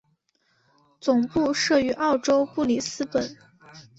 [0.99, 3.37] 总部设于澳洲布里斯本。